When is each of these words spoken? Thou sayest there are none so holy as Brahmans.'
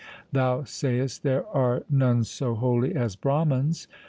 Thou 0.31 0.63
sayest 0.63 1.21
there 1.21 1.45
are 1.49 1.83
none 1.87 2.23
so 2.23 2.55
holy 2.55 2.95
as 2.95 3.15
Brahmans.' 3.15 3.87